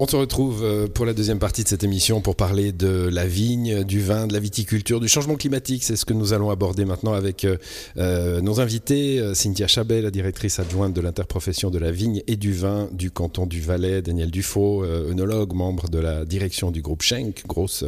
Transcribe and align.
On 0.00 0.06
se 0.06 0.14
retrouve 0.14 0.62
euh, 0.62 0.86
pour 0.86 1.06
la 1.06 1.12
deuxième 1.12 1.40
partie 1.40 1.64
de 1.64 1.68
cette 1.68 1.82
émission 1.82 2.20
pour 2.20 2.36
parler 2.36 2.70
de 2.70 3.08
la 3.12 3.26
vigne, 3.26 3.82
du 3.82 4.00
vin, 4.00 4.28
de 4.28 4.32
la 4.32 4.38
viticulture, 4.38 5.00
du 5.00 5.08
changement 5.08 5.34
climatique. 5.34 5.82
C'est 5.82 5.96
ce 5.96 6.04
que 6.04 6.14
nous 6.14 6.32
allons 6.32 6.50
aborder 6.50 6.84
maintenant 6.84 7.14
avec 7.14 7.44
euh, 7.44 7.56
euh, 7.96 8.40
nos 8.40 8.60
invités. 8.60 9.20
Cynthia 9.34 9.66
Chabet, 9.66 10.00
la 10.00 10.12
directrice 10.12 10.60
adjointe 10.60 10.94
de 10.94 11.00
l'interprofession 11.00 11.70
de 11.70 11.78
la 11.78 11.90
vigne 11.90 12.22
et 12.28 12.36
du 12.36 12.52
vin 12.52 12.88
du 12.92 13.10
canton 13.10 13.44
du 13.44 13.60
Valais. 13.60 14.00
Daniel 14.00 14.30
Dufaux, 14.30 14.84
œnologue, 14.84 15.52
membre 15.52 15.88
de 15.88 15.98
la 15.98 16.24
direction 16.24 16.70
du 16.70 16.80
groupe 16.80 17.02
Schenk, 17.02 17.42
grosse 17.48 17.84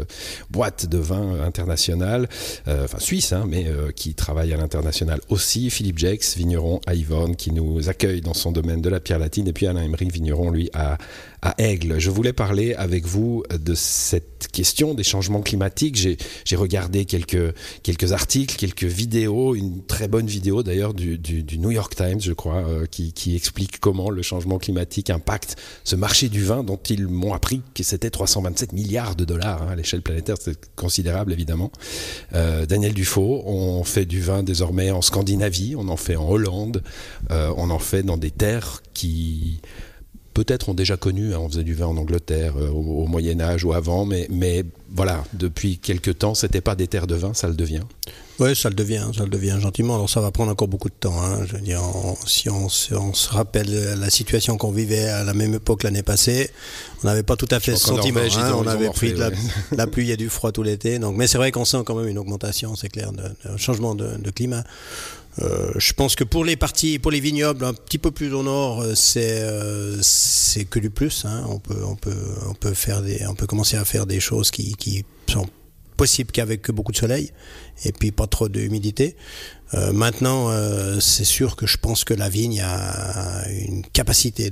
boîte 0.50 0.86
de 0.86 0.98
vin 0.98 1.40
internationale, 1.44 2.28
enfin 2.66 2.98
suisse, 2.98 3.32
hein, 3.32 3.44
mais 3.46 3.66
qui 3.94 4.14
travaille 4.14 4.52
à 4.52 4.56
l'international 4.56 5.20
aussi. 5.28 5.70
Philippe 5.70 5.98
Jex, 5.98 6.36
vigneron 6.36 6.80
à 6.86 6.94
Yvonne, 6.94 7.36
qui 7.36 7.52
nous 7.52 7.88
accueille 7.88 8.20
dans 8.20 8.34
son 8.34 8.50
domaine 8.50 8.82
de 8.82 8.88
la 8.88 8.98
pierre 8.98 9.20
latine. 9.20 9.46
Et 9.46 9.52
puis 9.52 9.66
Alain 9.66 9.82
Emery, 9.82 10.08
vigneron, 10.08 10.50
lui, 10.50 10.70
à, 10.74 10.98
à 11.42 11.54
Aigle 11.58 11.98
je 11.98 12.10
voulais 12.10 12.32
parler 12.32 12.74
avec 12.74 13.06
vous 13.06 13.42
de 13.50 13.74
cette 13.74 14.48
question 14.52 14.94
des 14.94 15.04
changements 15.04 15.42
climatiques. 15.42 15.96
J'ai 16.44 16.56
regardé 16.56 17.04
quelques, 17.04 17.54
quelques 17.82 18.12
articles, 18.12 18.56
quelques 18.56 18.84
vidéos, 18.84 19.54
une 19.54 19.84
très 19.84 20.08
bonne 20.08 20.26
vidéo 20.26 20.62
d'ailleurs 20.62 20.94
du, 20.94 21.18
du, 21.18 21.58
New 21.58 21.70
York 21.70 21.94
Times, 21.94 22.20
je 22.20 22.32
crois, 22.32 22.64
euh, 22.66 22.86
qui, 22.86 23.12
qui, 23.12 23.36
explique 23.36 23.80
comment 23.80 24.10
le 24.10 24.22
changement 24.22 24.58
climatique 24.58 25.10
impacte 25.10 25.56
ce 25.84 25.96
marché 25.96 26.28
du 26.28 26.42
vin 26.42 26.62
dont 26.64 26.80
ils 26.88 27.06
m'ont 27.06 27.34
appris 27.34 27.60
que 27.74 27.82
c'était 27.82 28.10
327 28.10 28.72
milliards 28.72 29.14
de 29.14 29.24
dollars 29.24 29.62
hein, 29.62 29.68
à 29.72 29.76
l'échelle 29.76 30.02
planétaire. 30.02 30.36
C'est 30.40 30.58
considérable 30.74 31.32
évidemment. 31.32 31.70
Euh, 32.34 32.66
Daniel 32.66 32.94
Dufaux, 32.94 33.42
on 33.46 33.84
fait 33.84 34.06
du 34.06 34.20
vin 34.20 34.42
désormais 34.42 34.90
en 34.90 35.02
Scandinavie, 35.02 35.74
on 35.76 35.88
en 35.88 35.96
fait 35.96 36.16
en 36.16 36.28
Hollande, 36.28 36.82
euh, 37.30 37.52
on 37.56 37.70
en 37.70 37.78
fait 37.78 38.02
dans 38.02 38.16
des 38.16 38.30
terres 38.30 38.82
qui 38.94 39.60
peut-être 40.34 40.68
ont 40.68 40.74
déjà 40.74 40.96
connu, 40.96 41.34
hein, 41.34 41.38
on 41.40 41.48
faisait 41.48 41.64
du 41.64 41.74
vin 41.74 41.86
en 41.86 41.96
Angleterre 41.96 42.54
euh, 42.56 42.68
au, 42.68 43.06
Moyen 43.06 43.40
Âge 43.40 43.64
ou 43.64 43.72
avant, 43.72 44.04
mais, 44.04 44.26
mais 44.30 44.64
voilà, 44.90 45.24
depuis 45.32 45.78
quelques 45.78 46.18
temps, 46.18 46.34
c'était 46.34 46.60
pas 46.60 46.74
des 46.74 46.86
terres 46.86 47.06
de 47.06 47.14
vin, 47.14 47.34
ça 47.34 47.48
le 47.48 47.54
devient. 47.54 47.82
Oui, 48.38 48.56
ça 48.56 48.70
le 48.70 48.74
devient, 48.74 49.06
ça 49.14 49.24
le 49.24 49.28
devient 49.28 49.58
gentiment. 49.60 49.96
Alors 49.96 50.08
ça 50.08 50.22
va 50.22 50.30
prendre 50.30 50.50
encore 50.50 50.66
beaucoup 50.66 50.88
de 50.88 50.94
temps. 50.98 51.22
Hein. 51.22 51.44
Je 51.46 51.56
veux 51.56 51.60
dire, 51.60 51.82
si 52.26 52.48
on, 52.48 52.70
se 52.70 53.28
rappelle 53.28 53.70
la 53.98 54.08
situation 54.08 54.56
qu'on 54.56 54.70
vivait 54.70 55.08
à 55.08 55.24
la 55.24 55.34
même 55.34 55.54
époque 55.54 55.82
l'année 55.82 56.02
passée, 56.02 56.50
on 57.04 57.06
n'avait 57.06 57.22
pas 57.22 57.36
tout 57.36 57.48
à 57.50 57.60
fait 57.60 57.76
ce 57.76 57.88
sentiment. 57.88 58.20
Hein. 58.20 58.54
On 58.56 58.66
avait 58.66 58.88
pris 58.88 59.12
de 59.12 59.30
la, 59.76 59.86
pluie 59.86 60.10
et 60.10 60.16
du 60.16 60.30
froid 60.30 60.52
tout 60.52 60.62
l'été. 60.62 60.98
Donc, 60.98 61.16
mais 61.16 61.26
c'est 61.26 61.36
vrai 61.36 61.52
qu'on 61.52 61.66
sent 61.66 61.82
quand 61.84 61.94
même 61.94 62.08
une 62.08 62.16
augmentation, 62.16 62.74
c'est 62.76 62.88
clair, 62.88 63.10
un 63.44 63.56
changement 63.58 63.94
de, 63.94 64.16
de 64.16 64.30
climat. 64.30 64.64
Euh, 65.38 65.72
je 65.76 65.92
pense 65.92 66.16
que 66.16 66.24
pour 66.24 66.44
les 66.44 66.56
parties, 66.56 66.98
pour 66.98 67.10
les 67.10 67.20
vignobles 67.20 67.64
un 67.64 67.72
petit 67.72 67.98
peu 67.98 68.10
plus 68.10 68.34
au 68.34 68.42
nord, 68.42 68.82
euh, 68.82 68.94
c'est 68.94 69.42
euh, 69.42 69.98
c'est 70.02 70.64
que 70.64 70.78
du 70.78 70.90
plus. 70.90 71.24
Hein. 71.24 71.44
On 71.48 71.58
peut 71.58 71.82
on 71.84 71.94
peut 71.94 72.16
on 72.48 72.54
peut 72.54 72.74
faire 72.74 73.00
des 73.02 73.24
on 73.26 73.34
peut 73.34 73.46
commencer 73.46 73.76
à 73.76 73.84
faire 73.84 74.06
des 74.06 74.20
choses 74.20 74.50
qui 74.50 74.74
qui 74.74 75.04
sont 75.28 75.46
possibles 75.96 76.32
qu'avec 76.32 76.70
beaucoup 76.70 76.92
de 76.92 76.96
soleil 76.96 77.30
et 77.84 77.92
puis 77.92 78.10
pas 78.10 78.26
trop 78.26 78.48
d'humidité. 78.48 79.16
Euh, 79.74 79.92
maintenant, 79.92 80.50
euh, 80.50 80.98
c'est 80.98 81.24
sûr 81.24 81.54
que 81.54 81.66
je 81.66 81.76
pense 81.76 82.02
que 82.02 82.12
la 82.12 82.28
vigne 82.28 82.60
a 82.60 83.48
une 83.48 83.82
capacité 83.86 84.50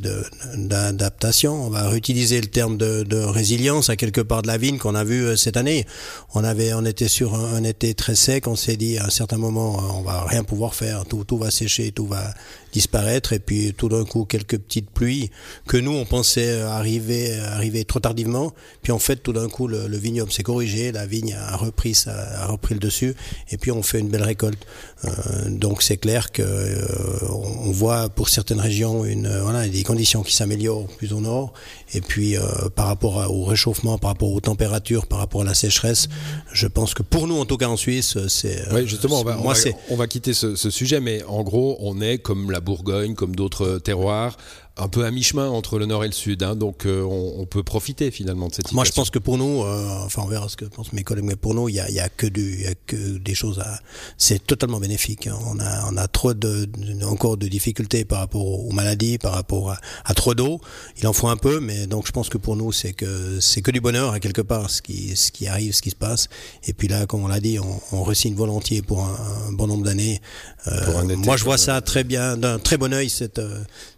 d'adaptation. 0.54 1.66
On 1.66 1.70
va 1.70 1.88
réutiliser 1.88 2.40
le 2.40 2.46
terme 2.46 2.76
de, 2.76 3.02
de, 3.02 3.16
résilience 3.16 3.90
à 3.90 3.96
quelque 3.96 4.20
part 4.20 4.42
de 4.42 4.46
la 4.46 4.58
vigne 4.58 4.78
qu'on 4.78 4.94
a 4.94 5.02
vu 5.02 5.24
euh, 5.24 5.36
cette 5.36 5.56
année. 5.56 5.86
On 6.34 6.44
avait, 6.44 6.72
on 6.72 6.84
était 6.84 7.08
sur 7.08 7.34
un, 7.34 7.64
été 7.64 7.94
très 7.94 8.14
sec. 8.14 8.46
On 8.46 8.54
s'est 8.54 8.76
dit 8.76 8.98
à 8.98 9.06
un 9.06 9.10
certain 9.10 9.38
moment, 9.38 9.98
on 9.98 10.02
va 10.02 10.24
rien 10.24 10.44
pouvoir 10.44 10.74
faire. 10.74 11.04
Tout, 11.04 11.24
tout 11.24 11.38
va 11.38 11.50
sécher, 11.50 11.90
tout 11.90 12.06
va 12.06 12.32
disparaître. 12.72 13.32
Et 13.32 13.40
puis 13.40 13.74
tout 13.76 13.88
d'un 13.88 14.04
coup, 14.04 14.24
quelques 14.24 14.58
petites 14.58 14.90
pluies 14.90 15.30
que 15.66 15.76
nous 15.76 15.92
on 15.92 16.04
pensait 16.04 16.60
arriver, 16.60 17.38
arriver 17.40 17.84
trop 17.84 17.98
tardivement. 17.98 18.52
Puis 18.82 18.92
en 18.92 19.00
fait, 19.00 19.16
tout 19.16 19.32
d'un 19.32 19.48
coup, 19.48 19.66
le, 19.66 19.88
le 19.88 19.96
vignoble 19.96 20.30
s'est 20.30 20.44
corrigé, 20.44 20.92
la 20.92 21.06
vigne 21.06 21.34
a 21.34 21.56
repris, 21.56 21.94
ça, 21.94 22.12
a 22.42 22.46
repris 22.46 22.74
le 22.74 22.80
dessus. 22.80 23.16
Et 23.50 23.56
puis 23.56 23.72
on 23.72 23.82
fait 23.82 23.98
une 23.98 24.08
belle 24.08 24.22
récolte. 24.22 24.64
Euh, 25.08 25.50
donc 25.50 25.82
c'est 25.82 25.96
clair 25.96 26.32
que 26.32 26.42
euh, 26.42 26.86
on 27.30 27.70
voit 27.70 28.08
pour 28.08 28.28
certaines 28.28 28.60
régions 28.60 29.04
une 29.04 29.26
euh, 29.26 29.42
voilà 29.42 29.68
des 29.68 29.82
conditions 29.82 30.22
qui 30.22 30.34
s'améliorent 30.34 30.86
plus 30.86 31.12
au 31.12 31.20
nord. 31.20 31.52
Et 31.94 32.00
puis 32.00 32.36
par 32.74 32.86
rapport 32.86 33.30
au 33.30 33.44
réchauffement, 33.44 33.96
par 33.96 34.10
rapport 34.10 34.30
aux 34.30 34.40
températures, 34.40 35.06
par 35.06 35.18
rapport 35.18 35.40
à 35.40 35.44
la 35.44 35.54
sécheresse, 35.54 36.08
je 36.52 36.66
pense 36.66 36.92
que 36.92 37.02
pour 37.02 37.26
nous 37.26 37.38
en 37.38 37.46
tout 37.46 37.56
cas 37.56 37.68
en 37.68 37.78
Suisse, 37.78 38.18
c'est 38.28 38.62
oui, 38.72 38.86
justement 38.86 39.20
on 39.20 39.24
va, 39.24 39.36
moi, 39.36 39.54
on 39.88 39.96
va, 39.96 40.06
quitter 40.06 40.34
ce, 40.34 40.54
ce, 40.54 40.68
sujet, 40.68 41.00
mais 41.00 41.22
en 41.24 41.42
gros 41.42 41.78
on 41.80 42.02
est 42.02 42.18
comme 42.18 42.50
la 42.50 42.60
Bourgogne, 42.60 43.14
comme 43.14 43.34
d'autres 43.34 43.78
terroirs 43.78 44.36
un 44.78 44.88
peu 44.88 45.04
à 45.04 45.10
mi-chemin 45.10 45.48
entre 45.48 45.78
le 45.78 45.86
nord 45.86 46.04
et 46.04 46.06
le 46.06 46.12
sud, 46.12 46.42
hein, 46.42 46.54
donc 46.54 46.86
euh, 46.86 47.02
on, 47.02 47.46
peut 47.46 47.62
profiter 47.62 48.10
finalement 48.10 48.48
de 48.48 48.54
cette 48.54 48.68
situation. 48.68 48.76
Moi, 48.76 48.84
je 48.84 48.92
pense 48.92 49.10
que 49.10 49.18
pour 49.18 49.38
nous, 49.38 49.62
euh, 49.62 49.88
enfin, 50.04 50.22
on 50.24 50.28
verra 50.28 50.48
ce 50.48 50.56
que 50.56 50.64
pensent 50.64 50.92
mes 50.92 51.02
collègues, 51.02 51.24
mais 51.24 51.36
pour 51.36 51.54
nous, 51.54 51.68
il 51.68 51.74
y 51.74 51.80
a, 51.80 51.90
y 51.90 51.98
a, 51.98 52.08
que 52.08 52.26
du, 52.26 52.62
y 52.62 52.66
a 52.66 52.74
que 52.86 53.18
des 53.18 53.34
choses 53.34 53.58
à. 53.58 53.80
C'est 54.16 54.46
totalement 54.46 54.78
bénéfique. 54.78 55.26
Hein. 55.26 55.38
On 55.46 55.58
a, 55.58 55.90
on 55.90 55.96
a 55.96 56.06
trop 56.08 56.34
de, 56.34 56.68
encore 57.04 57.36
de 57.36 57.48
difficultés 57.48 58.04
par 58.04 58.20
rapport 58.20 58.44
aux 58.44 58.70
maladies, 58.70 59.18
par 59.18 59.32
rapport 59.32 59.74
à, 60.04 60.14
trop 60.14 60.34
d'eau. 60.34 60.60
Il 60.98 61.06
en 61.06 61.12
faut 61.12 61.28
un 61.28 61.36
peu, 61.36 61.60
mais 61.60 61.86
donc 61.86 62.06
je 62.06 62.12
pense 62.12 62.28
que 62.28 62.38
pour 62.38 62.56
nous, 62.56 62.70
c'est 62.72 62.92
que 62.92 63.40
c'est 63.40 63.62
que 63.62 63.70
du 63.70 63.80
bonheur 63.80 64.12
à 64.12 64.20
quelque 64.20 64.42
part, 64.42 64.70
ce 64.70 64.82
qui, 64.82 65.16
ce 65.16 65.32
qui 65.32 65.46
arrive, 65.46 65.72
ce 65.74 65.82
qui 65.82 65.90
se 65.90 65.96
passe. 65.96 66.28
Et 66.64 66.72
puis 66.72 66.88
là, 66.88 67.06
comme 67.06 67.24
on 67.24 67.28
l'a 67.28 67.40
dit, 67.40 67.58
on, 67.58 67.80
on 67.92 68.04
volontiers 68.34 68.82
pour 68.82 69.04
un, 69.04 69.52
bon 69.52 69.66
nombre 69.66 69.84
d'années. 69.84 70.20
Euh, 70.66 71.16
moi, 71.16 71.36
je 71.36 71.44
vois 71.44 71.58
ça 71.58 71.80
très 71.80 72.04
bien, 72.04 72.36
d'un 72.36 72.58
très 72.58 72.76
bon 72.76 72.92
œil, 72.92 73.08
cette, 73.08 73.40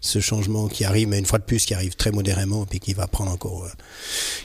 ce 0.00 0.20
changement 0.20 0.69
qui 0.70 0.84
arrive, 0.84 1.08
mais 1.08 1.18
une 1.18 1.26
fois 1.26 1.38
de 1.38 1.44
plus, 1.44 1.64
qui 1.64 1.74
arrive 1.74 1.96
très 1.96 2.10
modérément, 2.10 2.66
et 2.72 2.78
qui 2.78 2.94
va 2.94 3.06
prendre 3.06 3.30
encore, 3.30 3.64
euh, 3.64 3.68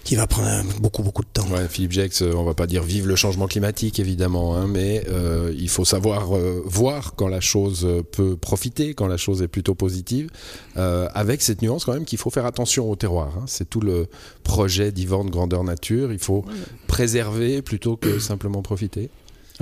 qui 0.03 0.15
va 0.15 0.27
prendre 0.27 0.49
beaucoup, 0.79 1.03
beaucoup 1.03 1.23
de 1.23 1.29
temps. 1.31 1.47
Ouais, 1.47 1.67
Philippe 1.69 1.91
Jex, 1.91 2.21
euh, 2.21 2.33
on 2.35 2.43
va 2.43 2.53
pas 2.53 2.67
dire 2.67 2.83
vive 2.83 3.07
le 3.07 3.15
changement 3.15 3.47
climatique, 3.47 3.99
évidemment, 3.99 4.55
hein, 4.55 4.67
mais 4.67 5.03
euh, 5.09 5.53
il 5.57 5.69
faut 5.69 5.85
savoir 5.85 6.31
voir 6.65 7.15
quand 7.15 7.27
la 7.27 7.39
chose 7.39 7.87
peut 8.11 8.35
profiter, 8.35 8.93
quand 8.93 9.07
la 9.07 9.17
chose 9.17 9.41
est 9.41 9.47
plutôt 9.47 9.75
positive, 9.75 10.29
avec 10.75 11.41
cette 11.41 11.61
nuance 11.61 11.85
quand 11.85 11.93
même 11.93 12.05
qu'il 12.05 12.17
faut 12.17 12.29
faire 12.29 12.45
attention 12.45 12.89
au 12.89 12.95
terroir. 12.95 13.31
Hein. 13.37 13.43
C'est 13.47 13.69
tout 13.69 13.81
le 13.81 14.07
projet 14.43 14.91
d'Yvonne 14.91 15.29
Grandeur 15.29 15.63
Nature. 15.63 16.11
Il 16.11 16.19
faut 16.19 16.45
préserver 16.87 17.61
plutôt 17.61 17.95
que 17.97 18.19
simplement 18.19 18.61
profiter. 18.61 19.09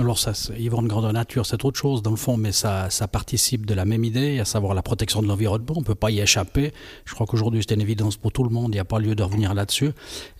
Alors 0.00 0.18
ça, 0.18 0.32
vivre 0.52 0.82
de 0.82 0.88
grandeur 0.88 1.12
nature, 1.12 1.46
c'est 1.46 1.64
autre 1.64 1.78
chose 1.78 2.02
dans 2.02 2.10
le 2.10 2.16
fond, 2.16 2.36
mais 2.36 2.50
ça, 2.50 2.90
ça 2.90 3.06
participe 3.06 3.64
de 3.64 3.74
la 3.74 3.84
même 3.84 4.02
idée, 4.02 4.40
à 4.40 4.44
savoir 4.44 4.74
la 4.74 4.82
protection 4.82 5.22
de 5.22 5.28
l'environnement. 5.28 5.74
On 5.76 5.80
ne 5.80 5.84
peut 5.84 5.94
pas 5.94 6.10
y 6.10 6.18
échapper. 6.18 6.72
Je 7.04 7.14
crois 7.14 7.28
qu'aujourd'hui 7.28 7.62
c'est 7.62 7.76
une 7.76 7.80
évidence 7.80 8.16
pour 8.16 8.32
tout 8.32 8.42
le 8.42 8.50
monde. 8.50 8.72
Il 8.72 8.74
n'y 8.74 8.80
a 8.80 8.84
pas 8.84 8.98
lieu 8.98 9.14
de 9.14 9.22
revenir 9.22 9.54
là-dessus. 9.54 9.92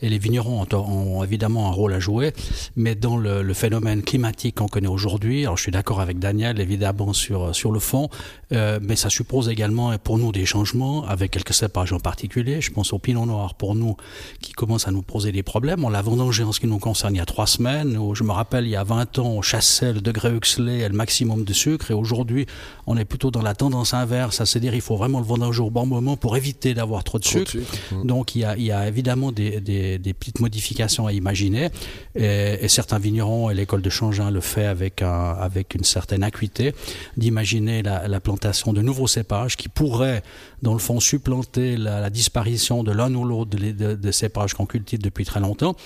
Et 0.02 0.08
les 0.08 0.18
vignerons 0.18 0.66
ont, 0.72 1.22
évidemment 1.22 1.68
un 1.68 1.70
rôle 1.70 1.92
à 1.92 2.00
jouer, 2.00 2.32
mais 2.74 2.96
dans 2.96 3.16
le, 3.16 3.54
phénomène 3.54 4.02
climatique 4.02 4.56
qu'on 4.56 4.66
connaît 4.66 4.88
aujourd'hui, 4.88 5.42
alors 5.42 5.56
je 5.56 5.62
suis 5.62 5.70
d'accord 5.70 6.00
avec 6.00 6.18
Daniel 6.18 6.58
évidemment 6.60 7.12
sur 7.12 7.54
sur 7.54 7.70
le 7.70 7.78
fond, 7.78 8.08
euh, 8.50 8.80
mais 8.82 8.96
ça 8.96 9.08
suppose 9.08 9.48
également 9.48 9.96
pour 9.98 10.18
nous 10.18 10.32
des 10.32 10.46
changements 10.46 11.06
avec 11.06 11.30
quelques 11.30 11.54
cépages 11.54 11.92
en 11.92 12.00
particulier. 12.00 12.60
Je 12.60 12.72
pense 12.72 12.92
au 12.92 12.98
pinot 12.98 13.26
noir 13.26 13.54
pour 13.54 13.76
nous 13.76 13.96
qui 14.40 14.52
commence 14.52 14.88
à 14.88 14.90
nous 14.90 15.02
poser 15.02 15.30
des 15.30 15.44
problèmes. 15.44 15.84
On 15.84 15.90
l'a 15.90 16.02
vendangé 16.02 16.42
en 16.42 16.50
ce 16.50 16.58
qui 16.58 16.66
nous 16.66 16.80
concerne 16.80 17.14
il 17.14 17.18
y 17.18 17.20
a 17.20 17.26
trois 17.26 17.46
semaines. 17.46 17.96
Où, 17.96 18.16
je 18.16 18.24
me 18.24 18.32
rappelle 18.32 18.64
il 18.64 18.70
y 18.70 18.76
a 18.76 18.82
20 18.82 19.20
ans 19.20 19.43
chassait 19.44 19.92
le 19.92 20.00
degré 20.00 20.34
Huxley 20.34 20.80
et 20.80 20.88
le 20.88 20.94
maximum 20.94 21.44
de 21.44 21.52
sucre. 21.52 21.90
Et 21.90 21.94
aujourd'hui, 21.94 22.46
on 22.86 22.96
est 22.96 23.04
plutôt 23.04 23.30
dans 23.30 23.42
la 23.42 23.54
tendance 23.54 23.94
inverse, 23.94 24.40
à 24.40 24.46
se 24.46 24.58
dire 24.58 24.74
il 24.74 24.80
faut 24.80 24.96
vraiment 24.96 25.20
le 25.20 25.26
vendanger 25.26 25.62
au 25.62 25.70
bon 25.70 25.86
moment 25.86 26.16
pour 26.16 26.36
éviter 26.36 26.74
d'avoir 26.74 27.04
trop 27.04 27.18
de 27.18 27.24
sucre. 27.24 27.56
Mmh. 27.92 28.06
Donc 28.06 28.34
il 28.34 28.40
y, 28.40 28.44
a, 28.44 28.56
il 28.56 28.64
y 28.64 28.72
a 28.72 28.88
évidemment 28.88 29.32
des, 29.32 29.60
des, 29.60 29.98
des, 29.98 30.14
petites 30.14 30.40
modifications 30.40 31.06
à 31.06 31.12
imaginer. 31.12 31.68
Et, 32.14 32.58
et 32.60 32.68
certains 32.68 32.98
vignerons, 32.98 33.50
et 33.50 33.54
l'école 33.54 33.82
de 33.82 33.90
Changin 33.90 34.30
le 34.30 34.40
fait 34.40 34.66
avec, 34.66 35.02
un, 35.02 35.36
avec 35.38 35.74
une 35.74 35.84
certaine 35.84 36.22
acuité, 36.22 36.74
d'imaginer 37.16 37.82
la, 37.82 38.08
la, 38.08 38.20
plantation 38.20 38.72
de 38.72 38.80
nouveaux 38.80 39.06
cépages 39.06 39.56
qui 39.56 39.68
pourraient, 39.68 40.22
dans 40.64 40.72
le 40.72 40.80
fond, 40.80 40.98
supplanter 40.98 41.76
la, 41.76 42.00
la 42.00 42.10
disparition 42.10 42.82
de 42.82 42.90
l'un 42.90 43.14
ou 43.14 43.24
l'autre 43.24 43.50
des 43.56 43.72
de, 43.72 43.94
de 43.94 44.10
cépages 44.10 44.54
qu'on 44.54 44.66
cultive 44.66 45.00
depuis 45.00 45.24
très 45.24 45.38
longtemps. 45.38 45.76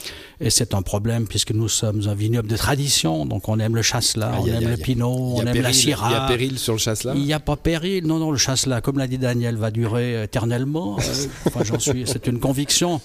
Et 0.40 0.50
c'est 0.50 0.72
un 0.72 0.82
problème 0.82 1.26
puisque 1.26 1.50
nous 1.52 1.68
sommes 1.68 2.02
un 2.08 2.14
vignoble 2.14 2.48
de 2.48 2.56
tradition, 2.56 3.26
donc 3.26 3.48
on 3.48 3.58
aime 3.58 3.74
le 3.74 3.82
chasse-là, 3.82 4.32
on 4.40 4.46
aime 4.46 4.68
le 4.68 4.76
pinot, 4.76 5.34
on 5.36 5.44
aime 5.44 5.60
la 5.60 5.72
syrah. 5.72 6.08
Il 6.08 6.12
y 6.12 6.16
a 6.16 6.26
péril 6.28 6.58
sur 6.58 6.72
le 6.74 6.78
chasse-là 6.78 7.12
Il 7.16 7.24
n'y 7.24 7.32
a 7.32 7.40
pas 7.40 7.56
péril, 7.56 8.06
non, 8.06 8.18
non, 8.18 8.30
le 8.30 8.38
chasse-là, 8.38 8.80
comme 8.80 8.98
l'a 8.98 9.08
dit 9.08 9.18
Daniel, 9.18 9.56
va 9.56 9.70
durer 9.70 10.22
éternellement. 10.22 10.96
Euh, 10.98 11.26
enfin, 11.46 11.64
j'en 11.64 11.78
suis, 11.78 12.04
c'est 12.06 12.26
une 12.28 12.38
conviction. 12.38 13.00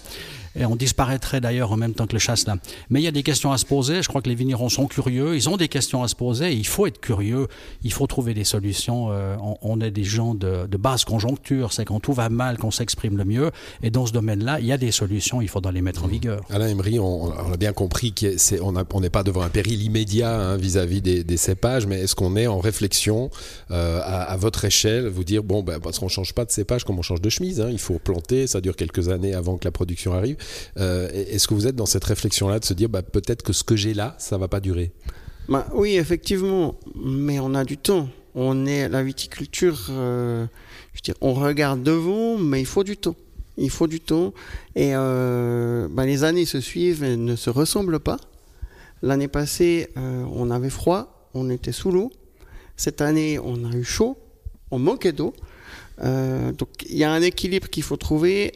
Et 0.56 0.66
on 0.66 0.76
disparaîtrait 0.76 1.42
d'ailleurs 1.42 1.72
en 1.72 1.78
même 1.78 1.94
temps 1.94 2.08
que 2.08 2.14
le 2.14 2.20
chasse-là. 2.20 2.58
Mais 2.90 3.02
il 3.02 3.04
y 3.04 3.08
a 3.08 3.12
des 3.12 3.24
questions 3.24 3.52
à 3.52 3.58
se 3.58 3.66
poser. 3.66 4.02
Je 4.02 4.08
crois 4.08 4.22
que 4.22 4.30
les 4.30 4.36
vignerons 4.36 4.70
sont 4.70 4.86
curieux. 4.86 5.36
Ils 5.36 5.50
ont 5.50 5.58
des 5.58 5.68
questions 5.68 6.04
à 6.04 6.08
se 6.08 6.16
poser. 6.16 6.54
Il 6.54 6.68
faut 6.68 6.86
être 6.86 7.00
curieux. 7.00 7.48
Il 7.84 7.92
faut 7.92 8.08
trouver 8.08 8.34
des 8.34 8.44
solutions. 8.44 9.08
Euh, 9.12 9.36
on, 9.62 9.82
est 9.82 9.92
des 9.92 10.04
gens 10.04 10.36
de, 10.36 10.68
basse 10.78 11.06
conjoncture. 11.06 11.74
C'est 11.74 11.86
quand 11.86 12.00
tout 12.00 12.14
va 12.14 12.30
mal 12.30 12.58
qu'on 12.58 12.72
s'exprime 12.72 13.18
le 13.18 13.26
mieux. 13.26 13.52
Et 13.82 13.90
dans 13.90 14.06
ce 14.06 14.12
domaine-là, 14.12 14.60
il 14.60 14.68
y 14.68 14.72
a 14.72 14.78
des 14.78 14.92
solutions. 14.92 15.42
Il 15.42 15.48
faudra 15.48 15.72
les 15.72 15.82
mettre 15.82 16.04
en 16.04 16.08
vigueur. 16.08 16.42
Alain 16.50 16.68
Emery, 16.68 17.00
on, 17.00 17.32
a 17.32 17.58
bien 17.58 17.74
compris 17.74 18.14
qu'on 18.14 19.02
n'est 19.02 19.10
pas 19.10 19.24
devant 19.24 19.42
un 19.42 19.50
péril 19.50 19.82
immédiat 19.82 20.36
hein, 20.40 20.58
vis-à-vis 20.58 21.02
des, 21.02 21.38
cépages, 21.38 21.88
mais 21.88 22.02
est-ce 22.02 22.16
qu'on 22.16 22.36
est 22.36 22.48
en 22.48 22.60
réflexion 22.60 23.32
euh, 23.72 24.02
à, 24.04 24.38
votre 24.38 24.66
échelle, 24.66 25.08
vous 25.08 25.24
dire 25.24 25.44
bon, 25.44 25.64
ben, 25.64 25.80
parce 25.80 26.00
qu'on 26.00 26.08
change 26.08 26.34
pas 26.34 26.46
de 26.46 26.52
cépage 26.52 26.84
comme 26.84 27.00
on 27.00 27.02
change 27.02 27.22
de 27.22 27.30
chemise. 27.30 27.60
Hein, 27.60 27.70
il 27.72 27.80
faut 27.80 27.98
planter. 27.98 28.46
Ça 28.48 28.62
dure 28.62 28.76
quelques 28.76 29.10
années 29.10 29.34
avant 29.34 29.58
que 29.58 29.66
la 29.66 29.72
production 29.72 30.14
arrive. 30.14 30.38
Euh, 30.78 31.10
est-ce 31.12 31.48
que 31.48 31.54
vous 31.54 31.68
êtes 31.68 31.76
dans 31.76 31.86
cette 31.86 32.04
réflexion-là 32.04 32.60
de 32.60 32.66
se 32.66 32.74
dire 32.74 32.90
bah, 32.90 33.02
peut-être 33.02 33.44
que 33.44 33.54
ce 33.54 33.64
que 33.64 33.76
j'ai 33.76 33.94
là, 33.94 34.16
ça 34.18 34.38
va 34.38 34.48
pas 34.48 34.60
durer? 34.60 34.92
Bah, 35.50 35.68
Oui, 35.74 35.96
effectivement, 35.96 36.76
mais 36.96 37.40
on 37.40 37.54
a 37.56 37.64
du 37.64 37.78
temps. 37.78 38.10
On 38.36 38.66
est 38.66 38.90
la 38.90 39.04
viticulture, 39.04 39.88
euh, 39.92 40.48
on 41.22 41.34
regarde 41.34 41.84
devant, 41.84 42.38
mais 42.38 42.62
il 42.62 42.66
faut 42.66 42.84
du 42.84 42.98
temps. 42.98 43.16
Il 43.58 43.70
faut 43.70 43.86
du 43.86 44.00
temps. 44.00 44.34
Et 44.76 44.92
euh, 44.96 45.88
bah, 45.92 46.06
les 46.06 46.24
années 46.24 46.46
se 46.46 46.60
suivent 46.60 47.04
et 47.04 47.16
ne 47.16 47.36
se 47.36 47.50
ressemblent 47.52 48.00
pas. 48.00 48.18
L'année 49.04 49.28
passée, 49.28 49.90
on 49.98 50.50
avait 50.50 50.70
froid, 50.70 51.30
on 51.34 51.50
était 51.50 51.74
sous 51.74 51.92
l'eau. 51.92 52.10
Cette 52.78 53.02
année, 53.02 53.38
on 53.38 53.70
a 53.70 53.76
eu 53.76 53.84
chaud, 53.84 54.18
on 54.72 54.80
manquait 54.80 55.12
d'eau. 55.12 55.34
donc 56.02 56.70
il 56.90 56.98
y 56.98 57.04
a 57.04 57.12
un 57.12 57.22
équilibre 57.22 57.68
qu'il 57.68 57.84
faut 57.84 57.98
trouver. 57.98 58.54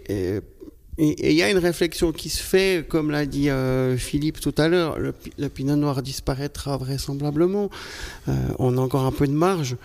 Et 0.99 1.31
il 1.31 1.37
y 1.37 1.43
a 1.43 1.51
une 1.51 1.59
réflexion 1.59 2.11
qui 2.11 2.29
se 2.29 2.41
fait, 2.41 2.85
comme 2.87 3.11
l'a 3.11 3.27
dit 3.27 3.49
euh, 3.49 3.97
Philippe 3.97 4.39
tout 4.39 4.53
à 4.57 4.67
l'heure, 4.67 4.97
le, 4.97 5.13
pinot 5.49 5.75
noir 5.75 6.01
disparaîtra 6.01 6.75
vraisemblablement. 6.77 7.69
Euh, 8.27 8.33
on 8.57 8.77
a 8.77 8.81
encore 8.81 9.05
un 9.05 9.11
peu 9.11 9.27
de 9.27 9.33
marge. 9.33 9.77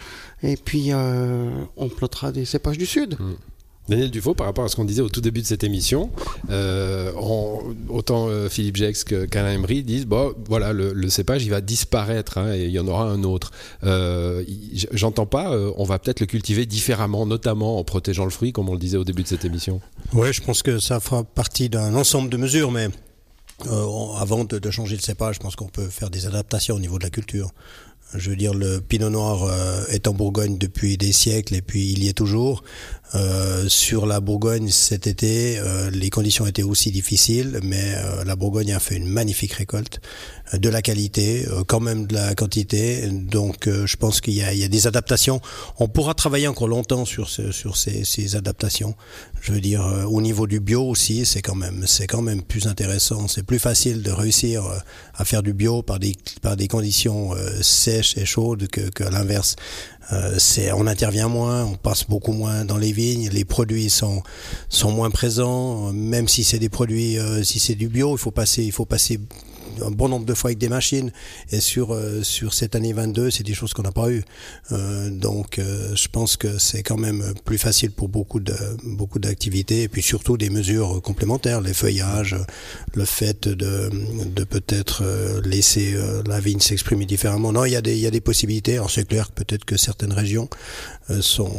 Et 0.42 0.56
puis, 0.56 0.86
euh, 0.90 1.50
on 1.76 1.88
plotera 1.90 2.32
des 2.32 2.46
cépages 2.46 2.78
du 2.78 2.86
Sud. 2.86 3.18
Mm. 3.20 3.32
Daniel 3.88 4.10
Dufaux, 4.10 4.34
par 4.34 4.46
rapport 4.46 4.64
à 4.64 4.68
ce 4.68 4.76
qu'on 4.76 4.84
disait 4.84 5.02
au 5.02 5.08
tout 5.08 5.20
début 5.20 5.40
de 5.42 5.46
cette 5.46 5.64
émission, 5.64 6.10
euh, 6.50 7.12
autant 7.88 8.28
euh, 8.28 8.48
Philippe 8.48 8.76
Jex 8.76 9.02
qu'Alain 9.04 9.52
Emery 9.52 9.82
disent 9.82 10.06
bon, 10.06 10.34
voilà, 10.48 10.72
le, 10.72 11.08
cépage 11.10 11.46
va 11.48 11.60
disparaître 11.60 12.38
hein, 12.38 12.54
et 12.54 12.64
il 12.64 12.70
y 12.70 12.78
en 12.78 12.86
aura 12.86 13.04
un 13.04 13.24
autre. 13.24 13.50
Euh, 13.82 14.44
j'entends 14.92 15.26
pas, 15.26 15.50
on 15.76 15.84
va 15.84 15.98
peut-être 15.98 16.20
le 16.20 16.26
cultiver 16.26 16.64
différemment, 16.64 17.26
notamment 17.26 17.78
en 17.78 17.84
protégeant 17.84 18.24
le 18.24 18.30
fruit, 18.30 18.52
comme 18.52 18.68
on 18.68 18.74
le 18.74 18.78
disait 18.78 18.96
au 18.96 19.04
début 19.04 19.24
de 19.24 19.28
cette 19.28 19.44
émission. 19.44 19.80
Oui, 20.12 20.32
je 20.32 20.42
pense 20.42 20.62
que 20.62 20.78
ça 20.78 21.00
fera 21.00 21.24
partie 21.24 21.68
d'un 21.68 21.94
ensemble 21.94 22.30
de 22.30 22.36
mesures, 22.36 22.70
mais 22.70 22.88
avant 23.68 24.44
de, 24.44 24.70
changer 24.70 24.96
le 24.96 25.02
cépage, 25.02 25.36
je 25.36 25.40
pense 25.40 25.56
qu'on 25.56 25.68
peut 25.68 25.88
faire 25.88 26.10
des 26.10 26.26
adaptations 26.26 26.76
au 26.76 26.80
niveau 26.80 26.98
de 26.98 27.04
la 27.04 27.10
culture. 27.10 27.50
Je 28.14 28.30
veux 28.30 28.36
dire, 28.36 28.54
le 28.54 28.80
Pinot 28.80 29.10
Noir 29.10 29.50
est 29.88 30.06
en 30.06 30.12
Bourgogne 30.12 30.58
depuis 30.58 30.96
des 30.98 31.12
siècles 31.12 31.54
et 31.54 31.62
puis 31.62 31.92
il 31.92 32.04
y 32.04 32.08
est 32.08 32.12
toujours. 32.12 32.62
Euh, 33.14 33.68
sur 33.68 34.06
la 34.06 34.20
Bourgogne 34.20 34.70
cet 34.70 35.06
été, 35.06 35.58
euh, 35.58 35.90
les 35.90 36.08
conditions 36.08 36.46
étaient 36.46 36.62
aussi 36.62 36.90
difficiles, 36.90 37.60
mais 37.62 37.94
euh, 37.96 38.24
la 38.24 38.36
Bourgogne 38.36 38.72
a 38.72 38.78
fait 38.78 38.96
une 38.96 39.06
magnifique 39.06 39.52
récolte, 39.52 40.00
de 40.54 40.68
la 40.68 40.82
qualité, 40.82 41.46
quand 41.66 41.80
même 41.80 42.06
de 42.06 42.12
la 42.12 42.34
quantité. 42.34 43.08
Donc, 43.08 43.70
je 43.70 43.96
pense 43.96 44.20
qu'il 44.20 44.34
y, 44.34 44.40
y, 44.40 44.64
a 44.64 44.68
des 44.68 44.86
adaptations. 44.86 45.40
On 45.78 45.88
pourra 45.88 46.12
travailler 46.12 46.46
encore 46.46 46.68
longtemps 46.68 47.06
sur, 47.06 47.30
ce, 47.30 47.52
sur 47.52 47.78
ces, 47.78 48.04
ces, 48.04 48.36
adaptations. 48.36 48.94
Je 49.40 49.52
veux 49.52 49.62
dire, 49.62 50.04
au 50.10 50.20
niveau 50.20 50.46
du 50.46 50.60
bio 50.60 50.86
aussi, 50.86 51.24
c'est 51.24 51.40
quand 51.40 51.54
même, 51.54 51.86
c'est 51.86 52.06
quand 52.06 52.20
même 52.20 52.42
plus 52.42 52.66
intéressant. 52.66 53.28
C'est 53.28 53.44
plus 53.44 53.58
facile 53.58 54.02
de 54.02 54.10
réussir 54.10 54.64
à 55.14 55.24
faire 55.24 55.42
du 55.42 55.54
bio 55.54 55.80
par 55.80 55.98
des, 55.98 56.14
par 56.42 56.54
des 56.54 56.68
conditions 56.68 57.30
sèches 57.62 58.01
et 58.16 58.24
chaudes 58.24 58.68
que, 58.68 59.04
l'inverse. 59.04 59.56
Euh, 60.12 60.38
on 60.74 60.86
intervient 60.86 61.28
moins, 61.28 61.64
on 61.64 61.74
passe 61.74 62.04
beaucoup 62.04 62.32
moins 62.32 62.64
dans 62.64 62.76
les 62.76 62.92
vignes, 62.92 63.28
les 63.30 63.44
produits 63.44 63.88
sont 63.88 64.22
sont 64.68 64.90
moins 64.90 65.10
présents. 65.10 65.92
Même 65.92 66.28
si 66.28 66.44
c'est 66.44 66.58
des 66.58 66.68
produits, 66.68 67.18
euh, 67.18 67.42
si 67.42 67.58
c'est 67.58 67.74
du 67.74 67.88
bio, 67.88 68.14
il 68.14 68.18
faut 68.18 68.30
passer, 68.30 68.64
il 68.64 68.72
faut 68.72 68.84
passer 68.84 69.20
un 69.84 69.90
bon 69.90 70.08
nombre 70.08 70.26
de 70.26 70.34
fois 70.34 70.48
avec 70.48 70.58
des 70.58 70.68
machines. 70.68 71.12
Et 71.50 71.60
sur, 71.60 71.92
euh, 71.92 72.22
sur 72.22 72.54
cette 72.54 72.74
année 72.74 72.92
22, 72.92 73.30
c'est 73.30 73.42
des 73.42 73.54
choses 73.54 73.72
qu'on 73.72 73.82
n'a 73.82 73.92
pas 73.92 74.10
eues. 74.10 74.24
Euh, 74.72 75.10
donc, 75.10 75.58
euh, 75.58 75.94
je 75.94 76.08
pense 76.08 76.36
que 76.36 76.58
c'est 76.58 76.82
quand 76.82 76.96
même 76.96 77.34
plus 77.44 77.58
facile 77.58 77.90
pour 77.90 78.08
beaucoup 78.08 78.40
de 78.40 78.54
beaucoup 78.84 79.18
d'activités. 79.18 79.82
Et 79.82 79.88
puis 79.88 80.02
surtout 80.02 80.36
des 80.36 80.50
mesures 80.50 81.00
complémentaires, 81.02 81.60
les 81.60 81.74
feuillages, 81.74 82.36
le 82.94 83.04
fait 83.04 83.48
de, 83.48 83.90
de 84.26 84.44
peut-être 84.44 85.04
laisser 85.44 85.94
la 86.26 86.40
vigne 86.40 86.60
s'exprimer 86.60 87.06
différemment. 87.06 87.52
Non, 87.52 87.64
il 87.64 87.72
y, 87.72 87.76
a 87.76 87.82
des, 87.82 87.94
il 87.94 88.00
y 88.00 88.06
a 88.06 88.10
des 88.10 88.20
possibilités. 88.20 88.74
Alors 88.74 88.90
c'est 88.90 89.06
clair 89.06 89.28
que 89.28 89.42
peut-être 89.42 89.64
que 89.64 89.76
certaines 89.76 90.12
régions 90.12 90.48
sont 91.20 91.52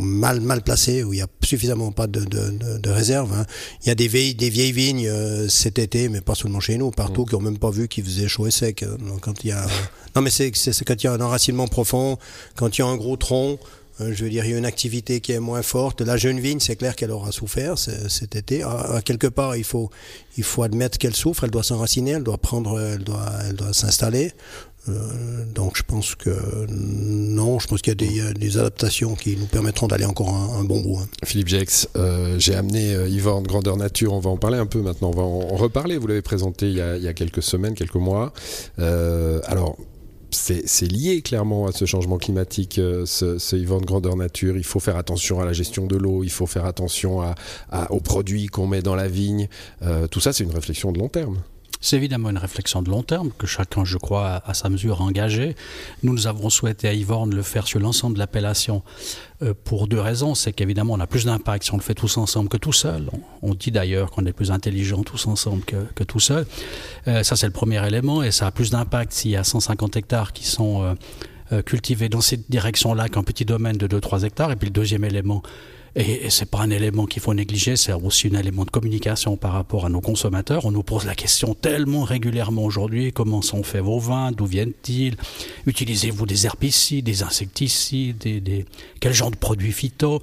mal 0.00 0.40
mal 0.40 0.62
placées, 0.62 1.04
où 1.04 1.12
il 1.12 1.16
n'y 1.16 1.22
a 1.22 1.28
suffisamment 1.42 1.92
pas 1.92 2.06
de, 2.06 2.20
de, 2.24 2.78
de, 2.78 2.90
réserve. 2.90 3.32
Hein. 3.32 3.46
Il 3.82 3.88
y 3.88 3.90
a 3.90 3.94
des 3.94 4.08
vieilles, 4.08 4.34
des 4.34 4.50
vieilles 4.50 4.72
vignes 4.72 5.08
cet 5.48 5.78
été, 5.78 6.08
mais 6.08 6.20
pas 6.20 6.34
seulement 6.34 6.60
chez 6.60 6.76
nous, 6.76 6.90
partout, 6.90 7.22
mmh. 7.22 7.28
qui 7.28 7.34
ont 7.34 7.40
même 7.40 7.58
pas 7.58 7.65
vu 7.70 7.88
qu'il 7.88 8.04
faisait 8.04 8.28
chaud 8.28 8.46
et 8.46 8.50
sec. 8.50 8.84
Donc, 8.84 9.20
quand 9.20 9.44
il 9.44 9.48
y 9.48 9.52
a... 9.52 9.66
Non, 10.14 10.22
mais 10.22 10.30
c'est 10.30 10.50
quand 10.84 11.02
il 11.02 11.04
y 11.04 11.08
a 11.08 11.12
un 11.12 11.20
enracinement 11.20 11.68
profond, 11.68 12.18
quand 12.54 12.78
il 12.78 12.80
y 12.80 12.84
a 12.84 12.86
un 12.86 12.96
gros 12.96 13.16
tronc, 13.16 13.58
euh, 14.00 14.12
je 14.14 14.24
veux 14.24 14.30
dire, 14.30 14.44
il 14.44 14.50
y 14.50 14.54
a 14.54 14.58
une 14.58 14.66
activité 14.66 15.20
qui 15.20 15.32
est 15.32 15.40
moins 15.40 15.62
forte. 15.62 16.00
La 16.02 16.16
jeune 16.16 16.38
vigne, 16.38 16.60
c'est 16.60 16.76
clair 16.76 16.96
qu'elle 16.96 17.10
aura 17.10 17.32
souffert 17.32 17.78
cet 17.78 18.36
été. 18.36 18.62
À, 18.62 19.00
quelque 19.04 19.26
part, 19.26 19.56
il 19.56 19.64
faut, 19.64 19.90
il 20.36 20.44
faut 20.44 20.62
admettre 20.62 20.98
qu'elle 20.98 21.16
souffre. 21.16 21.44
Elle 21.44 21.50
doit 21.50 21.62
s'enraciner, 21.62 22.12
elle 22.12 22.22
doit 22.22 22.38
prendre, 22.38 22.78
elle 22.80 23.04
doit, 23.04 23.26
elle 23.48 23.56
doit 23.56 23.72
s'installer. 23.72 24.32
Euh, 24.88 25.44
donc 25.54 25.76
je 25.76 25.82
pense 25.82 26.14
que 26.14 26.30
non, 26.68 27.58
je 27.58 27.66
pense 27.66 27.82
qu'il 27.82 28.14
y, 28.14 28.20
a 28.20 28.32
des 28.32 28.58
adaptations 28.58 29.14
qui 29.14 29.36
nous 29.36 29.46
permettront 29.46 29.86
d'aller 29.86 30.04
encore 30.04 30.32
un, 30.34 30.64
bon 30.64 30.80
bout. 30.80 30.98
Hein. 31.00 31.08
Philippe 31.24 31.48
Jex, 31.48 31.88
euh, 31.96 32.36
j'ai 32.38 32.54
amené 32.54 32.94
euh, 32.94 33.08
Yvan 33.08 33.42
de 33.42 33.48
Grandeur 33.48 33.76
Nature, 33.76 34.12
on 34.12 34.20
va 34.20 34.30
en 34.30 34.36
parler 34.36 34.58
un 34.58 34.66
peu 34.66 34.80
maintenant, 34.80 35.10
on 35.14 35.16
va 35.16 35.22
en, 35.22 35.56
reparler, 35.56 35.96
vous 35.98 36.06
l'avez 36.06 36.22
présenté 36.22 36.68
il 36.68 36.76
y, 36.76 36.80
a, 36.80 37.14
quelques 37.14 37.42
semaines, 37.42 37.74
quelques 37.74 37.94
mois. 37.94 38.32
alors, 38.78 39.76
c'est 40.30 40.90
lié 40.90 41.22
clairement 41.22 41.66
à 41.66 41.72
ce 41.72 41.86
changement 41.86 42.18
climatique, 42.18 42.74
ce, 42.74 43.38
ce 43.38 43.56
Yvan 43.56 43.80
de 43.80 43.86
grandeur 43.86 44.16
nature. 44.16 44.56
Il 44.56 44.64
faut 44.64 44.80
faire 44.80 44.96
attention 44.96 45.40
à 45.40 45.46
la 45.46 45.52
gestion 45.52 45.86
de 45.86 45.96
l'eau, 45.96 46.24
il 46.24 46.30
faut 46.30 46.46
faire 46.46 46.66
attention 46.66 47.22
à, 47.22 47.90
aux 47.90 48.00
produits 48.00 48.46
qu'on 48.46 48.66
met 48.66 48.82
dans 48.82 48.96
la 48.96 49.08
vigne. 49.08 49.48
tout 50.10 50.20
ça, 50.20 50.32
c'est 50.32 50.44
une 50.44 50.54
réflexion 50.54 50.92
de 50.92 50.98
long 50.98 51.08
terme. 51.08 51.38
C'est 51.86 51.94
évidemment 51.94 52.30
une 52.30 52.38
réflexion 52.38 52.82
de 52.82 52.90
long 52.90 53.04
terme 53.04 53.30
que 53.38 53.46
chacun, 53.46 53.84
je 53.84 53.96
crois, 53.96 54.42
à 54.44 54.54
sa 54.54 54.68
mesure 54.68 55.02
engagé. 55.02 55.54
Nous, 56.02 56.12
nous 56.12 56.26
avons 56.26 56.50
souhaité 56.50 56.88
à 56.88 56.92
Yvorne 56.92 57.32
le 57.32 57.42
faire 57.42 57.68
sur 57.68 57.78
l'ensemble 57.78 58.14
de 58.14 58.18
l'appellation 58.18 58.82
euh, 59.40 59.54
pour 59.62 59.86
deux 59.86 60.00
raisons. 60.00 60.34
C'est 60.34 60.52
qu'évidemment, 60.52 60.94
on 60.94 60.98
a 60.98 61.06
plus 61.06 61.26
d'impact 61.26 61.62
si 61.62 61.72
on 61.72 61.76
le 61.76 61.84
fait 61.84 61.94
tous 61.94 62.16
ensemble 62.16 62.48
que 62.48 62.56
tout 62.56 62.72
seul. 62.72 63.08
On, 63.40 63.54
dit 63.54 63.70
d'ailleurs 63.70 64.10
qu'on 64.10 64.26
est 64.26 64.32
plus 64.32 64.50
intelligent 64.50 65.04
tous 65.04 65.28
ensemble 65.28 65.62
que, 65.62 66.02
tout 66.02 66.18
seul. 66.18 66.44
Euh, 67.06 67.22
ça, 67.22 67.36
c'est 67.36 67.46
le 67.46 67.52
premier 67.52 67.86
élément. 67.86 68.24
Et 68.24 68.32
ça 68.32 68.48
a 68.48 68.50
plus 68.50 68.70
d'impact 68.70 69.12
s'il 69.12 69.30
y 69.30 69.36
a 69.36 69.44
150 69.44 69.94
hectares 69.94 70.32
qui 70.32 70.44
sont 70.44 70.96
euh, 71.52 71.62
cultivés 71.62 72.08
dans 72.08 72.20
cette 72.20 72.50
direction-là 72.50 73.08
qu'un 73.08 73.22
petit 73.22 73.44
domaine 73.44 73.76
de 73.76 73.86
2-3 73.86 74.24
hectares. 74.24 74.50
Et 74.50 74.56
puis 74.56 74.66
le 74.66 74.72
deuxième 74.72 75.04
élément, 75.04 75.40
et, 75.96 76.26
et 76.26 76.30
c'est 76.30 76.48
pas 76.48 76.60
un 76.60 76.70
élément 76.70 77.06
qu'il 77.06 77.22
faut 77.22 77.34
négliger, 77.34 77.74
c'est 77.74 77.92
aussi 77.92 78.28
un 78.32 78.38
élément 78.38 78.64
de 78.64 78.70
communication 78.70 79.36
par 79.36 79.52
rapport 79.52 79.86
à 79.86 79.88
nos 79.88 80.00
consommateurs. 80.00 80.64
On 80.66 80.70
nous 80.70 80.82
pose 80.82 81.06
la 81.06 81.14
question 81.14 81.54
tellement 81.54 82.04
régulièrement 82.04 82.64
aujourd'hui 82.64 83.12
comment 83.12 83.42
sont 83.42 83.62
faits 83.62 83.82
vos 83.82 83.98
vins, 83.98 84.30
d'où 84.30 84.46
viennent-ils, 84.46 85.16
utilisez-vous 85.66 86.26
des 86.26 86.46
herbicides, 86.46 87.04
des 87.04 87.22
insecticides, 87.22 88.18
des, 88.18 88.40
des, 88.40 88.66
quel 89.00 89.14
genre 89.14 89.30
de 89.30 89.36
produits 89.36 89.72
phyto? 89.72 90.20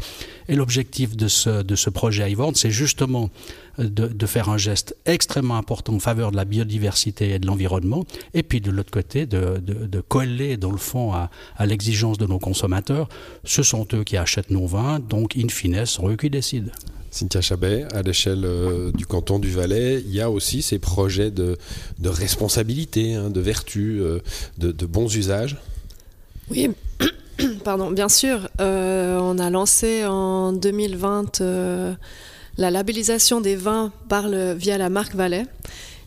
Et 0.48 0.56
l'objectif 0.56 1.16
de 1.16 1.28
ce, 1.28 1.64
de 1.64 1.76
ce 1.76 1.90
projet 1.90 2.30
Ivorn, 2.32 2.54
c'est 2.54 2.72
justement 2.72 3.30
de, 3.78 4.26
faire 4.26 4.50
un 4.50 4.58
geste 4.58 4.96
extrêmement 5.06 5.58
important 5.58 5.94
en 5.94 6.00
faveur 6.00 6.32
de 6.32 6.36
la 6.36 6.46
biodiversité 6.46 7.32
et 7.32 7.40
de 7.40 7.48
l'environnement, 7.48 8.06
et 8.34 8.44
puis 8.44 8.62
de 8.62 8.72
l'autre 8.72 8.92
côté, 8.92 9.26
de, 9.26 10.02
coller 10.08 10.58
dans 10.58 10.72
le 10.72 10.78
fond 10.78 11.14
à, 11.14 11.30
l'exigence 11.66 12.18
de 12.18 12.26
nos 12.26 12.40
consommateurs. 12.40 13.10
Ce 13.44 13.64
sont 13.64 13.88
eux 13.94 14.04
qui 14.04 14.18
achètent 14.18 14.52
nos 14.52 14.68
vins, 14.68 15.00
donc 15.00 15.36
in 15.38 15.50
fine, 15.50 15.86
sont 15.86 16.10
eux 16.10 16.16
qui 16.16 16.30
décident. 16.30 16.72
Cynthia 17.12 17.42
Chabet, 17.42 17.86
à 17.94 18.02
l'échelle 18.02 18.44
euh, 18.44 18.92
du 18.92 19.06
canton 19.06 19.38
du 19.38 19.52
Valais, 19.52 20.02
il 20.02 20.12
y 20.12 20.20
a 20.20 20.32
aussi 20.32 20.64
ces 20.64 20.80
projets 20.80 21.30
de, 21.30 21.58
responsabilité, 22.04 23.14
hein, 23.14 23.30
de 23.30 23.40
vertu, 23.40 24.00
euh, 24.02 24.20
de, 24.58 24.86
bons 24.86 25.16
usages. 25.16 25.58
Oui, 26.50 26.72
pardon, 27.64 27.92
bien 27.92 28.10
sûr. 28.10 28.50
Euh, 28.60 29.20
on 29.22 29.38
a 29.38 29.52
lancé 29.52 30.06
en 30.06 30.54
2020 30.54 31.42
la 32.58 32.72
labellisation 32.72 33.42
des 33.42 33.56
vins 33.56 33.92
par 34.10 34.30
via 34.30 34.78
la 34.78 34.90
marque 34.90 35.16
Valais. 35.16 35.46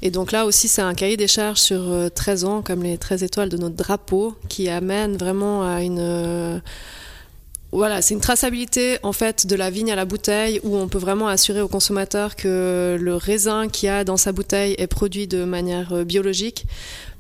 Et 0.02 0.10
donc 0.10 0.32
là 0.32 0.44
aussi, 0.46 0.68
c'est 0.68 0.82
un 0.82 0.94
cahier 0.94 1.16
des 1.16 1.28
charges 1.28 1.60
sur 1.60 2.10
13 2.14 2.44
euh, 2.44 2.48
ans, 2.48 2.62
comme 2.62 2.82
les 2.82 2.98
13 2.98 3.22
étoiles 3.22 3.48
de 3.48 3.56
notre 3.56 3.76
drapeau, 3.76 4.36
qui 4.48 4.68
amène 4.68 5.16
vraiment 5.16 5.66
à 5.66 5.82
une, 5.82 5.98
euh, 6.00 6.58
voilà, 7.72 8.02
c'est 8.02 8.14
une 8.14 8.20
traçabilité 8.20 8.98
en 9.02 9.12
fait 9.12 9.46
de 9.46 9.56
la 9.56 9.70
vigne 9.70 9.90
à 9.90 9.96
la 9.96 10.04
bouteille 10.04 10.60
où 10.64 10.76
on 10.76 10.88
peut 10.88 10.98
vraiment 10.98 11.28
assurer 11.28 11.60
au 11.60 11.68
consommateur 11.68 12.36
que 12.36 12.98
le 13.00 13.14
raisin 13.16 13.68
qu'il 13.68 13.86
y 13.86 13.90
a 13.90 14.04
dans 14.04 14.16
sa 14.16 14.32
bouteille 14.32 14.74
est 14.78 14.86
produit 14.86 15.26
de 15.26 15.44
manière 15.44 15.92
euh, 15.92 16.04
biologique 16.04 16.66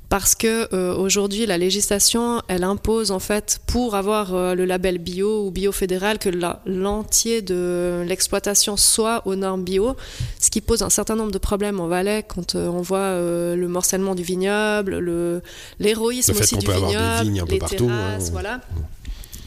parce 0.08 0.34
que 0.34 0.72
euh, 0.72 0.94
aujourd'hui 0.94 1.46
la 1.46 1.58
législation 1.58 2.42
elle 2.48 2.64
impose 2.64 3.10
en 3.10 3.18
fait 3.18 3.58
pour 3.66 3.94
avoir 3.94 4.34
euh, 4.34 4.54
le 4.54 4.64
label 4.64 4.98
bio 4.98 5.46
ou 5.46 5.50
bio 5.50 5.72
fédéral 5.72 6.18
que 6.18 6.28
l'entier 6.66 7.42
de 7.42 8.04
l'exploitation 8.06 8.76
soit 8.76 9.26
aux 9.26 9.34
normes 9.34 9.64
bio, 9.64 9.96
ce 10.40 10.50
qui 10.50 10.60
pose 10.60 10.82
un 10.82 10.90
certain 10.90 11.16
nombre 11.16 11.32
de 11.32 11.38
problèmes 11.38 11.80
en 11.80 11.88
Valais 11.88 12.24
quand 12.26 12.54
on 12.54 12.80
voit 12.80 13.14
le 13.18 13.66
morcellement 13.68 14.14
du 14.14 14.22
vignoble, 14.22 15.42
l'héroïsme 15.80 16.32
aussi 16.32 16.56
du 16.56 16.66
vignoble, 16.66 17.48
les 17.48 17.58
partout, 17.58 17.86
terrasses, 17.86 18.30
voilà. 18.30 18.60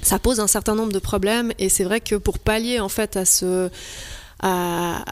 Ça 0.02 0.18
pose 0.20 0.40
un 0.40 0.48
certain 0.48 0.76
nombre 0.76 0.94
de 0.94 1.00
problèmes 1.00 1.52
et 1.60 1.70
c'est 1.70 1.84
vrai 1.84 2.00
que 2.00 2.16
pour 2.16 2.40
pallier 2.40 2.80
en 2.80 2.90
fait 2.90 3.18
à 3.18 3.26
ce 3.26 3.70
à, 4.42 5.04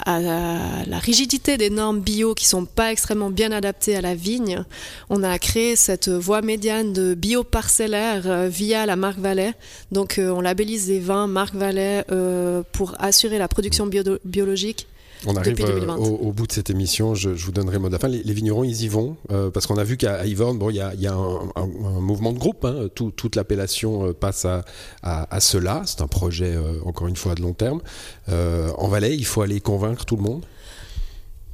la 0.88 1.00
rigidité 1.00 1.58
des 1.58 1.70
normes 1.70 2.00
bio 2.00 2.34
qui 2.34 2.46
sont 2.46 2.66
pas 2.66 2.92
extrêmement 2.92 3.30
bien 3.30 3.52
adaptées 3.52 3.96
à 3.96 4.02
la 4.02 4.16
vigne, 4.16 4.64
on 5.10 5.24
a 5.24 5.38
créé 5.40 5.76
cette 5.76 6.10
voie 6.10 6.42
médiane 6.42 6.94
de 6.94 7.14
bio 7.14 7.44
parcellaire 7.44 8.24
euh, 8.26 8.48
via 8.48 8.86
la 8.86 8.96
marque 8.96 9.20
Valais. 9.20 9.54
Donc 9.92 10.18
euh, 10.18 10.30
on 10.30 10.42
labellise 10.42 10.88
des 10.88 11.00
vins 11.00 11.28
marque 11.28 11.56
Valais 11.56 12.06
euh, 12.12 12.64
pour 12.72 12.96
assurer 13.00 13.38
la 13.38 13.48
production 13.48 13.90
biologique 14.24 14.88
on 15.26 15.36
arrive 15.36 15.60
euh, 15.62 15.88
au, 15.96 16.32
bout 16.32 16.48
de 16.48 16.52
cette 16.52 16.70
émission. 16.70 17.16
Je, 17.16 17.30
vous 17.30 17.52
donnerai 17.52 17.76
le 17.76 17.82
mot 17.82 17.90
de 17.90 17.98
fin. 17.98 18.08
Les, 18.08 18.22
vignerons, 18.34 18.64
ils 18.64 18.84
y 18.84 18.88
vont 18.88 19.18
euh, 19.32 19.50
parce 19.50 19.66
qu'on 19.66 19.78
a 19.78 19.84
vu 19.84 19.98
qu'à 19.98 20.26
Yvonne, 20.26 20.58
bon, 20.58 20.70
il 20.70 20.76
y 20.76 20.82
a, 20.82 21.14
un, 21.14 21.68
mouvement 22.00 22.34
de 22.34 22.38
groupe. 22.38 22.66
Hein. 22.66 22.88
toute 22.94 23.36
l'appellation 23.36 24.08
euh, 24.08 24.14
passe 24.14 24.46
à, 24.46 25.40
cela. 25.40 25.82
C'est 25.86 26.02
un 26.02 26.08
projet, 26.08 26.56
encore 26.86 27.08
une 27.08 27.16
fois, 27.16 27.36
de 27.36 27.42
long 27.42 27.54
terme. 27.54 27.82
en 28.30 28.88
Valais, 28.88 29.16
il 29.16 29.26
faut 29.26 29.42
aller 29.42 29.60
convaincre 29.60 30.06
tout 30.06 30.16
le 30.16 30.24
monde. 30.24 30.44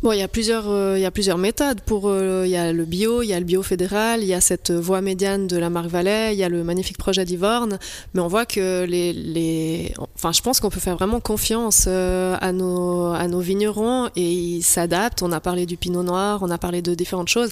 Bon, 0.03 0.11
il 0.11 0.19
y 0.19 0.21
a 0.21 0.27
plusieurs, 0.27 0.69
euh, 0.69 0.95
il 0.97 1.01
y 1.01 1.05
a 1.05 1.11
plusieurs 1.11 1.37
méthodes. 1.37 1.79
Pour, 1.79 2.09
euh, 2.09 2.43
il 2.45 2.51
y 2.51 2.57
a 2.57 2.73
le 2.73 2.83
bio, 2.83 3.21
il 3.21 3.27
y 3.27 3.33
a 3.33 3.39
le 3.39 3.45
bio 3.45 3.63
fédéral, 3.63 4.21
il 4.21 4.27
y 4.27 4.33
a 4.33 4.41
cette 4.41 4.69
voie 4.69 4.99
médiane 4.99 5.47
de 5.47 5.55
la 5.55 5.69
marque 5.69 5.87
Valais, 5.87 6.33
il 6.33 6.39
y 6.39 6.43
a 6.43 6.49
le 6.49 6.61
magnifique 6.65 6.97
projet 6.97 7.23
d'Ivorne. 7.23 7.79
Mais 8.13 8.19
on 8.19 8.27
voit 8.27 8.45
que 8.45 8.83
les, 8.83 9.13
les, 9.13 9.93
enfin, 10.15 10.33
je 10.33 10.41
pense 10.41 10.59
qu'on 10.59 10.69
peut 10.69 10.81
faire 10.81 10.97
vraiment 10.97 11.21
confiance 11.21 11.85
euh, 11.87 12.35
à 12.41 12.51
nos, 12.51 13.13
à 13.13 13.29
nos 13.29 13.39
vignerons 13.39 14.09
et 14.17 14.29
ils 14.29 14.61
s'adaptent. 14.63 15.23
On 15.23 15.31
a 15.31 15.39
parlé 15.39 15.65
du 15.65 15.77
Pinot 15.77 16.03
Noir, 16.03 16.39
on 16.41 16.51
a 16.51 16.57
parlé 16.57 16.81
de 16.81 16.95
différentes 16.95 17.29
choses. 17.29 17.51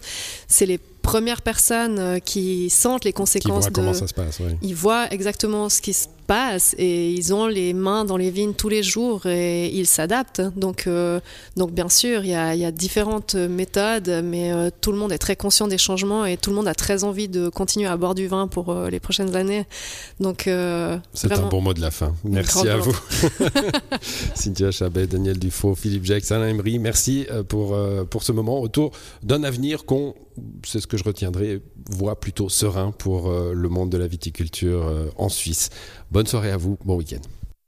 C'est 0.50 0.66
les 0.66 0.78
premières 0.78 1.44
personnes 1.44 2.20
qui 2.20 2.70
sentent 2.70 3.06
les 3.06 3.14
conséquences 3.14 3.68
de. 3.68 3.72
Comment 3.72 3.94
ça 3.94 4.08
se 4.08 4.14
passe, 4.14 4.40
Ils 4.62 4.76
voient 4.76 5.08
exactement 5.12 5.70
ce 5.70 5.80
qui 5.80 5.94
se 5.94 6.08
et 6.78 7.12
ils 7.12 7.34
ont 7.34 7.48
les 7.48 7.74
mains 7.74 8.06
dans 8.06 8.18
les 8.18 8.32
vignes 8.32 8.54
tous 8.54 8.70
les 8.70 8.84
jours 8.84 9.26
et 9.26 9.68
ils 9.68 9.88
s'adaptent. 9.88 10.42
Donc, 10.56 10.88
euh, 10.88 11.20
donc 11.58 11.72
bien 11.72 11.90
sûr, 11.90 12.24
il 12.24 12.30
y, 12.30 12.36
a, 12.36 12.72
différentes 12.72 13.36
méthodes, 13.36 14.22
mais 14.24 14.52
euh, 14.52 14.70
tout 14.82 14.92
le 14.92 14.98
monde 14.98 15.12
est 15.12 15.18
très 15.18 15.36
conscient 15.36 15.68
des 15.68 15.78
changements 15.78 16.26
et 16.26 16.38
tout 16.38 16.50
le 16.50 16.56
monde 16.56 16.68
a 16.68 16.74
très 16.74 17.04
envie 17.04 17.28
de 17.28 17.50
continuer 17.50 17.88
à 17.88 17.98
boire 17.98 18.16
du 18.16 18.28
vin 18.28 18.48
pour 18.48 18.70
euh, 18.70 18.90
les 18.90 19.00
prochaines 19.00 19.36
années. 19.36 19.66
Donc 20.20 20.44
c'est 21.14 21.32
un 21.32 21.50
bon 21.50 21.62
mot 21.62 21.74
de 21.74 21.82
la 21.82 21.92
fin. 21.92 22.14
Merci 22.24 22.68
à 22.70 22.78
vous, 22.78 22.96
Cynthia 24.36 24.72
Chabet, 24.72 25.08
Daniel 25.08 25.38
Dufault, 25.38 25.76
Philippe 25.76 26.06
Jacques, 26.06 26.32
Alain 26.32 26.48
Emery. 26.48 26.80
Merci 26.80 27.28
pour 27.50 27.78
pour 28.10 28.24
ce 28.24 28.32
moment 28.32 28.62
autour 28.62 28.92
d'un 29.24 29.44
avenir 29.44 29.86
qu'on 29.86 30.14
c'est 30.66 30.80
ce 30.80 30.88
que 30.88 30.98
je 30.98 31.04
retiendrai, 31.04 31.62
voit 31.90 32.20
plutôt 32.20 32.50
serein 32.50 32.92
pour 32.92 33.32
le 33.32 33.70
monde 33.70 33.90
de 33.90 33.98
la 33.98 34.08
viticulture 34.08 34.92
en 35.18 35.30
Suisse. 35.30 35.70
Bonne 36.12 36.28
soirée 36.28 36.52
à 36.52 36.58
vous, 36.58 36.78
bon 36.86 36.98
week-end. 36.98 37.22